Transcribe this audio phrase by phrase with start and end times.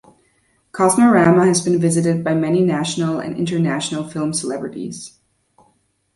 [0.71, 5.19] Kosmorama has been visited by many national and international film celebrities.